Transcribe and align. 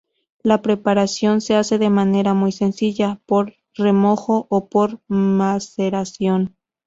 La 0.41 0.63
preparación 0.63 1.41
se 1.41 1.55
hace 1.55 1.77
de 1.77 1.91
manera 1.91 2.33
muy 2.33 2.51
sencilla: 2.51 3.21
por 3.27 3.53
remojo 3.75 4.47
o 4.49 4.67
por 4.67 4.99
maceración. 5.07 6.55